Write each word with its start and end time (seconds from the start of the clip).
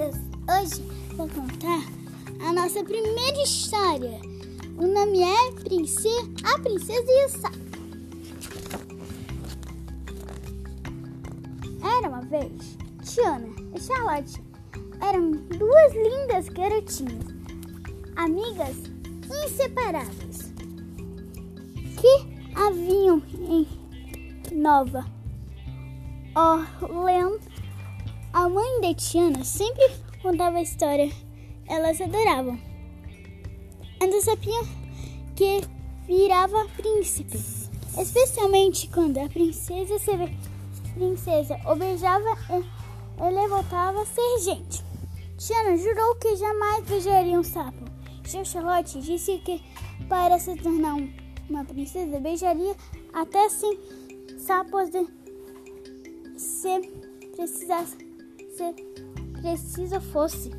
Hoje 0.00 0.82
vou 1.14 1.28
contar 1.28 1.82
a 2.42 2.54
nossa 2.54 2.82
primeira 2.82 3.42
história. 3.42 4.18
O 4.78 4.86
nome 4.86 5.22
é 5.22 5.52
Princesa, 5.52 6.26
a 6.42 6.58
Princesa 6.58 7.04
e 7.06 7.26
o 7.26 7.28
Sapo. 7.28 7.58
Era 11.98 12.08
uma 12.08 12.22
vez 12.22 12.78
Tiana 13.04 13.46
e 13.74 13.80
Charlotte. 13.82 14.42
Eram 15.02 15.32
duas 15.32 15.92
lindas 15.92 16.48
garotinhas, 16.48 17.26
amigas 18.16 18.76
inseparáveis, 19.44 20.50
que 22.00 22.58
haviam 22.58 23.22
em 23.38 23.68
Nova 24.50 25.04
Orleans 26.34 27.49
a 28.32 28.48
mãe 28.48 28.80
de 28.80 28.94
Tiana 28.94 29.44
sempre 29.44 29.90
contava 30.22 30.58
a 30.58 30.62
história. 30.62 31.10
Elas 31.66 32.00
adoravam. 32.00 32.58
Ainda 34.00 34.20
sabiam 34.20 34.66
que 35.34 35.60
virava 36.06 36.68
príncipe. 36.76 37.38
Especialmente 37.98 38.88
quando 38.88 39.18
a 39.18 39.28
princesa 39.28 39.98
se 39.98 40.12
princesa 40.94 41.56
o 41.66 41.74
beijava 41.74 42.36
e 42.50 43.24
ele 43.24 43.48
voltava 43.48 44.02
a 44.02 44.06
ser 44.06 44.38
gente. 44.38 44.84
Tiana 45.36 45.76
jurou 45.76 46.14
que 46.16 46.36
jamais 46.36 46.84
beijaria 46.84 47.38
um 47.38 47.42
sapo. 47.42 47.84
Seu 48.24 48.44
Charlotte 48.44 49.00
disse 49.00 49.38
que 49.38 49.60
para 50.08 50.38
se 50.38 50.54
tornar 50.56 50.96
uma 51.48 51.64
princesa 51.64 52.20
beijaria 52.20 52.76
até 53.12 53.48
sem 53.48 53.76
sapos 54.38 54.88
de 54.90 55.04
se 56.38 56.80
precisasse 57.34 58.09
se 58.60 58.74
preciso 59.40 60.00
fosse. 60.00 60.50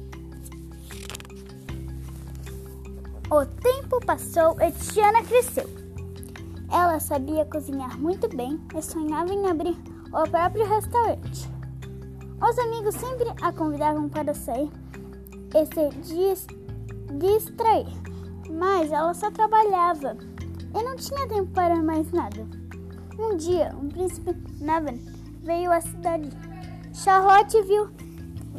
O 3.30 3.46
tempo 3.46 4.04
passou 4.06 4.58
e 4.60 4.72
Tiana 4.72 5.24
cresceu. 5.24 5.70
Ela 6.72 7.00
sabia 7.00 7.46
cozinhar 7.46 8.00
muito 8.00 8.28
bem 8.36 8.60
e 8.76 8.82
sonhava 8.82 9.32
em 9.32 9.48
abrir 9.48 9.78
o 10.08 10.30
próprio 10.30 10.66
restaurante. 10.68 11.48
Os 12.42 12.58
amigos 12.58 12.96
sempre 12.96 13.30
a 13.42 13.54
convidavam 13.54 14.10
para 14.10 14.34
sair 14.34 14.72
e 15.54 15.66
se 15.66 16.36
distrair, 17.20 17.88
mas 18.50 18.92
ela 18.92 19.14
só 19.14 19.30
trabalhava 19.30 20.18
e 20.74 20.84
não 20.84 20.96
tinha 20.96 21.28
tempo 21.28 21.52
para 21.52 21.76
mais 21.76 22.12
nada. 22.12 22.48
Um 23.20 23.38
dia, 23.38 23.76
um 23.80 23.88
príncipe 23.88 24.36
Navan 24.60 24.98
veio 25.44 25.72
à 25.72 25.80
cidade 25.80 26.30
Charlotte 26.94 27.62
viu 27.64 27.90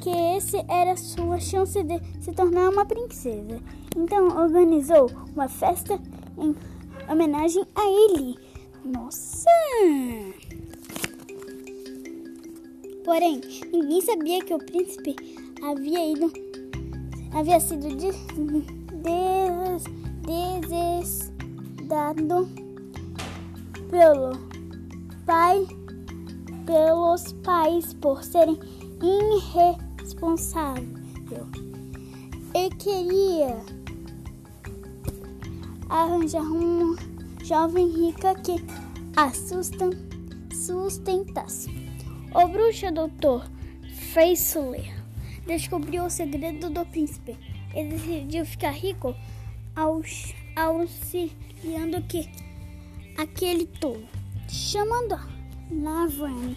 que 0.01 0.11
esse 0.37 0.57
era 0.69 0.97
sua 0.97 1.39
chance 1.39 1.83
de 1.83 2.01
se 2.21 2.33
tornar 2.33 2.71
uma 2.71 2.85
princesa. 2.85 3.61
Então 3.97 4.27
organizou 4.43 5.11
uma 5.35 5.49
festa 5.49 5.99
em 6.39 6.55
homenagem 7.11 7.65
a 7.75 7.87
ele. 7.87 8.39
Nossa! 8.85 9.49
Porém, 13.05 13.41
ninguém 13.73 14.01
sabia 14.01 14.45
que 14.45 14.55
o 14.55 14.59
príncipe 14.59 15.17
havia 15.63 16.13
ido 16.13 16.33
havia 17.35 17.59
sido 17.61 17.89
des, 17.97 18.15
des, 20.69 21.33
pelo 23.91 24.33
pai 25.27 25.67
pelos 26.65 27.33
pais 27.45 27.93
por 27.95 28.23
serem 28.23 28.59
irresponsáveis 29.03 31.03
e 32.55 32.69
queria 32.77 33.59
arranjar 35.89 36.43
uma 36.43 36.97
jovem 37.43 37.89
rica 37.89 38.35
que 38.35 38.57
a 39.17 39.33
sustentasse. 40.55 41.71
O 42.35 42.49
bruxo 42.49 42.93
doutor 42.93 43.51
Faisler 44.13 44.95
descobriu 45.47 46.05
o 46.05 46.11
segredo 46.11 46.69
do 46.71 46.85
príncipe 46.87 47.37
e 47.75 47.85
decidiu 47.85 48.45
ficar 48.45 48.73
rico 48.73 49.15
auxiliando 50.57 52.03
que 52.09 52.29
aquele 53.17 53.67
tolo, 53.67 54.07
chamando 54.49 55.32
Navan 55.73 56.55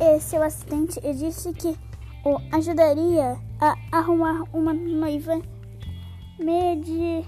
e 0.00 0.20
seu 0.20 0.42
assistente 0.42 1.00
e 1.02 1.12
disse 1.12 1.52
que 1.52 1.76
o 2.24 2.38
ajudaria 2.52 3.38
a 3.60 3.76
arrumar 3.92 4.44
uma 4.52 4.72
noiva 4.72 5.40
mediante, 6.38 7.26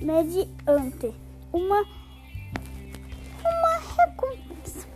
mediante 0.00 1.14
uma, 1.52 1.82
uma 3.40 3.78
recompensa. 3.96 4.88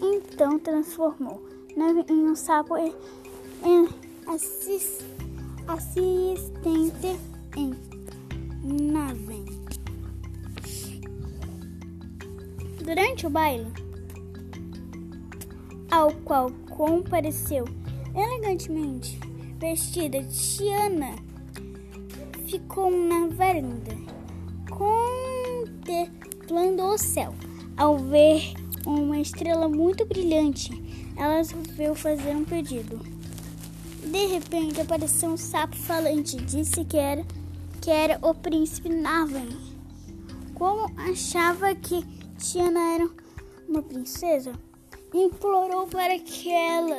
Então 0.00 0.58
transformou 0.58 1.42
Navan 1.76 2.04
em 2.08 2.30
um 2.30 2.36
sapo 2.36 2.76
e 2.78 2.94
em 3.64 3.88
assist, 4.26 5.04
assistente 5.68 7.18
Durante 13.14 13.26
o 13.28 13.30
baile, 13.30 13.72
ao 15.88 16.10
qual 16.24 16.50
compareceu 16.68 17.64
elegantemente 18.12 19.20
vestida, 19.56 20.20
Tiana 20.24 21.14
ficou 22.48 22.90
na 22.90 23.28
varanda, 23.28 23.96
contemplando 24.68 26.82
o 26.82 26.98
céu. 26.98 27.32
Ao 27.76 27.96
ver 27.96 28.52
uma 28.84 29.20
estrela 29.20 29.68
muito 29.68 30.04
brilhante, 30.04 30.72
ela 31.16 31.36
resolveu 31.36 31.94
fazer 31.94 32.34
um 32.34 32.44
pedido. 32.44 32.98
De 34.04 34.26
repente 34.26 34.80
apareceu 34.80 35.30
um 35.30 35.36
sapo 35.36 35.76
falante 35.76 36.36
e 36.36 36.40
disse 36.40 36.84
que 36.84 36.96
era, 36.96 37.24
que 37.80 37.92
era 37.92 38.18
o 38.20 38.34
príncipe 38.34 38.88
Navan. 38.88 39.50
Como 40.54 40.90
achava 40.96 41.72
que 41.76 42.23
Tiana 42.38 42.94
era 42.94 43.10
uma 43.68 43.82
princesa, 43.82 44.52
implorou 45.12 45.86
para 45.86 46.18
que 46.18 46.50
ela 46.50 46.96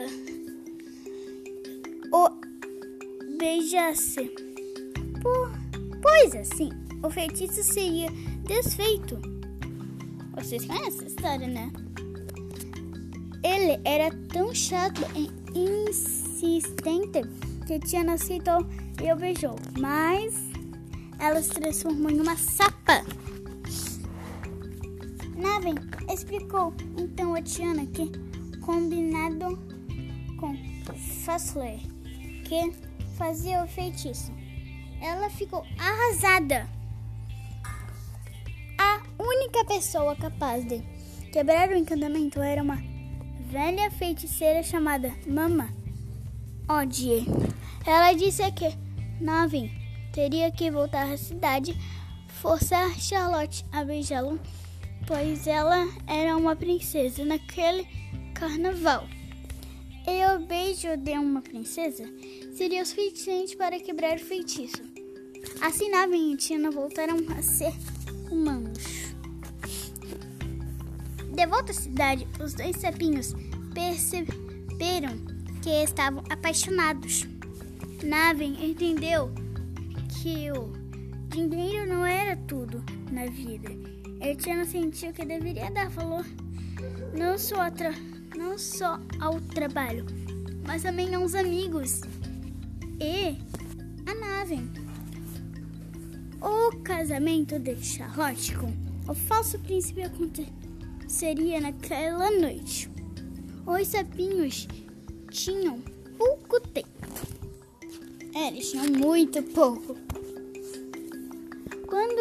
o 2.12 2.30
beijasse. 3.38 4.30
Por, 5.22 5.52
pois 6.02 6.36
assim, 6.36 6.70
o 7.04 7.10
feitiço 7.10 7.64
seria 7.64 8.10
desfeito. 8.44 9.20
Vocês 10.36 10.66
conhecem 10.66 10.88
essa 10.88 11.06
história, 11.06 11.48
né? 11.48 11.72
Ele 13.44 13.80
era 13.86 14.10
tão 14.34 14.54
chato 14.54 15.02
e 15.16 15.30
insistente 15.58 17.22
que 17.68 17.80
Tiana 17.80 18.14
aceitou 18.14 18.66
e 19.02 19.12
o 19.12 19.16
beijou, 19.16 19.56
mas 19.80 20.34
ela 21.20 21.42
se 21.42 21.52
transformou 21.52 22.12
em 22.12 22.20
uma 22.20 22.36
sapa. 22.36 23.04
Naven 25.36 25.76
explicou 26.12 26.74
então 26.98 27.36
a 27.36 27.42
Tiana 27.42 27.86
que, 27.86 28.10
combinado 28.60 29.58
com 30.40 30.56
Fassler, 31.24 31.80
que 32.46 32.72
fazia 33.18 33.64
o 33.64 33.68
feitiço, 33.68 34.32
ela 35.02 35.30
ficou 35.30 35.66
arrasada. 35.78 36.68
A 38.78 39.02
única 39.20 39.66
pessoa 39.66 40.16
capaz 40.16 40.66
de 40.66 40.82
quebrar 41.32 41.70
o 41.70 41.76
encantamento 41.76 42.42
era 42.42 42.64
uma 42.64 42.82
velha 43.50 43.92
feiticeira 43.92 44.64
chamada 44.64 45.14
Mama 45.28 45.70
Odie. 46.70 47.26
Ela 47.86 48.14
disse 48.14 48.50
que 48.52 48.74
Naven 49.20 49.72
teria 50.14 50.50
que 50.52 50.72
voltar 50.72 51.12
à 51.12 51.18
cidade, 51.18 51.76
forçar 52.28 52.90
Charlotte 53.00 53.66
a 53.72 53.84
beijá-lo 53.84 54.40
pois 55.08 55.46
ela 55.46 55.88
era 56.08 56.36
uma 56.36 56.56
princesa 56.56 57.24
naquele 57.24 57.88
carnaval. 58.34 59.08
E 60.08 60.36
o 60.36 60.40
beijo 60.46 60.96
de 60.98 61.12
uma 61.14 61.42
princesa 61.42 62.04
seria 62.56 62.84
o 62.84 62.86
suficiente 62.86 63.56
para 63.56 63.80
quebrar 63.80 64.18
o 64.18 64.20
feitiço. 64.20 64.84
Assim, 65.62 65.90
Naven 65.90 66.34
e 66.34 66.38
Tina 66.38 66.72
voltaram 66.72 67.18
a 67.38 67.42
ser 67.42 67.74
humanos. 68.32 69.14
De 71.34 71.46
volta 71.48 71.72
à 71.72 71.76
cidade, 71.76 72.28
os 72.44 72.54
dois 72.54 72.76
sapinhos 72.78 73.34
perceberam 73.74 75.18
que 75.62 75.70
estavam 75.70 76.24
apaixonados. 76.30 77.28
Naven 78.04 78.58
entendeu 78.64 79.32
que 80.22 80.52
o 80.52 80.72
dinheiro 81.32 81.88
não 81.88 82.06
era 82.06 82.36
tudo 82.36 82.84
na 83.12 83.26
vida 83.26 83.95
Etienne 84.28 84.66
sentiu 84.66 85.14
que 85.14 85.24
deveria 85.24 85.70
dar 85.70 85.90
valor 85.90 86.26
não 87.16 87.38
só, 87.38 87.58
não 88.36 88.58
só 88.58 89.00
ao 89.20 89.40
trabalho, 89.40 90.06
mas 90.66 90.84
também 90.84 91.14
aos 91.14 91.36
amigos 91.36 92.02
e 93.00 93.38
a 94.10 94.16
nave. 94.16 94.60
O 96.42 96.76
casamento 96.84 97.60
de 97.60 97.76
Charlotte 97.84 98.56
com 98.56 98.74
o 99.08 99.14
falso 99.14 99.60
príncipe 99.60 100.02
aconteceria 100.02 101.62
naquela 101.62 102.32
noite. 102.32 102.90
Os 103.66 103.88
sapinhos 103.88 104.68
tinham 105.30 105.80
pouco 106.18 106.60
tempo. 106.60 106.90
É, 108.34 108.48
eles 108.48 108.72
tinham 108.72 108.88
muito 108.88 109.42
pouco. 109.44 109.96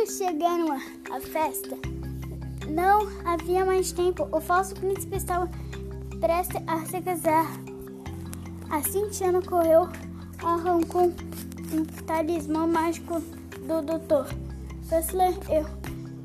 Quando 0.04 0.18
chegaram 0.18 0.70
à 1.10 1.18
festa, 1.18 1.78
não 2.68 3.08
havia 3.24 3.64
mais 3.64 3.90
tempo. 3.90 4.28
O 4.32 4.38
falso 4.38 4.74
príncipe 4.74 5.16
estava 5.16 5.50
prestes 6.20 6.60
a 6.66 6.84
se 6.84 7.00
casar. 7.00 7.46
Assim, 8.68 9.08
Tiana 9.08 9.40
correu, 9.40 9.88
arrancou 10.42 11.10
um 11.72 11.84
talismã 12.04 12.66
mágico 12.66 13.18
do 13.66 13.80
doutor 13.80 14.28
Fessler 14.90 15.32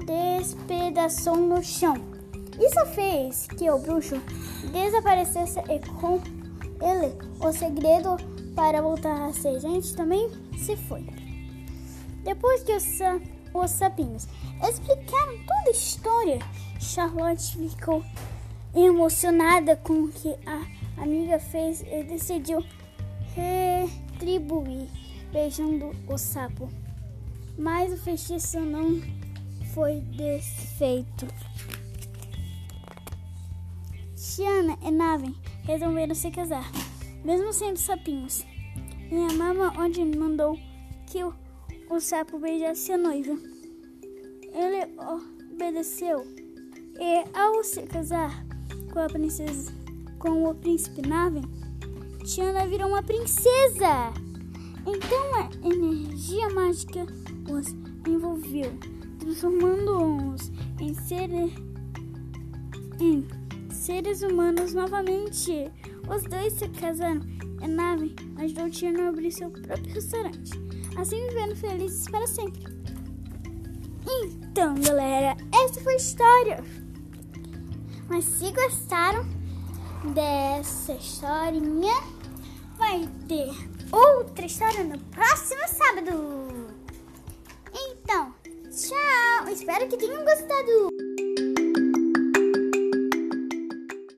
despedaçou 0.06 1.38
no 1.38 1.64
chão. 1.64 1.96
Isso 2.60 2.86
fez 2.94 3.48
que 3.48 3.70
o 3.72 3.80
bruxo 3.80 4.22
desaparecesse 4.74 5.60
e 5.60 5.80
com 6.02 6.20
ele 6.82 7.16
o 7.40 7.54
segredo 7.54 8.18
para 8.58 8.82
voltar 8.82 9.30
a 9.30 9.32
ser 9.32 9.58
gente 9.62 9.96
também 9.96 10.30
se 10.58 10.76
foi. 10.76 11.08
Depois 12.26 12.62
que 12.64 12.76
os, 12.76 12.84
os 13.54 13.72
sapinhos 13.72 14.28
explicaram 14.68 15.38
toda 15.40 15.68
a 15.68 15.72
história, 15.72 16.40
Charlotte 16.80 17.58
ficou 17.58 18.04
emocionada 18.76 19.76
com 19.76 20.04
o 20.04 20.10
que 20.10 20.36
a 20.46 21.02
amiga 21.02 21.40
fez 21.40 21.82
e 21.82 22.04
decidiu 22.04 22.64
retribuir 23.36 24.88
beijando 25.32 25.92
o 26.08 26.18
sapo. 26.18 26.70
Mas 27.58 27.92
o 27.92 27.98
feitiço 27.98 28.60
não 28.60 29.02
foi 29.74 30.02
desfeito. 30.02 31.28
Tiana 34.16 34.78
e 34.82 34.92
Naven 34.92 35.36
resolveram 35.64 36.16
se 36.16 36.32
casar, 36.32 36.70
mesmo 37.24 37.52
sendo 37.52 37.78
sapinhos. 37.78 38.46
Minha 39.12 39.34
mama 39.34 39.74
onde 39.78 40.04
mandou 40.06 40.58
que 41.08 41.24
o, 41.24 41.34
o 41.90 42.00
sapo 42.00 42.38
beijasse 42.40 42.92
a 42.92 42.98
noiva. 42.98 43.36
Ele 44.54 44.92
obedeceu 45.52 46.26
e, 47.00 47.38
ao 47.38 47.64
se 47.64 47.82
casar 47.84 48.46
com 48.92 49.00
a 49.00 49.08
princesa, 49.08 49.72
com 50.20 50.46
o 50.46 50.56
príncipe 50.56 51.08
Naven, 51.08 51.44
Tiana 52.26 52.68
virou 52.68 52.90
uma 52.90 53.04
princesa. 53.04 54.14
Então 54.86 55.36
a 55.36 55.50
energia 55.68 56.50
mágica 56.50 57.06
os 57.50 57.68
envolveu, 58.08 58.72
transformando-os 59.20 60.52
em 60.80 60.94
seres, 60.94 61.52
em 63.00 63.28
seres 63.72 64.22
humanos 64.22 64.74
novamente. 64.74 65.72
Os 66.08 66.24
dois 66.24 66.54
se 66.54 66.68
casaram 66.70 67.22
Nave 67.68 68.16
ajudou 68.38 68.70
Tiana 68.70 69.06
a 69.06 69.10
abrir 69.10 69.32
seu 69.32 69.50
próprio 69.50 69.94
restaurante, 69.94 70.52
assim 70.98 71.28
vivendo 71.28 71.56
felizes 71.56 72.10
para 72.10 72.28
sempre. 72.28 72.64
Então, 74.08 74.76
galera, 74.76 75.38
essa 75.54 75.80
foi 75.82 75.94
a 75.94 75.98
história. 75.98 76.64
Mas 78.08 78.26
se 78.26 78.52
gostaram 78.52 79.24
dessa 80.14 80.94
historinha, 80.94 81.96
vai 82.78 83.08
ter 83.28 83.52
outra 83.92 84.46
história 84.46 84.84
no 84.84 84.98
próximo 84.98 85.62
sábado. 85.68 86.48
Então, 87.74 88.34
tchau! 88.72 89.48
Espero 89.52 89.88
que 89.88 89.98
tenham 89.98 90.24
gostado. 90.24 90.89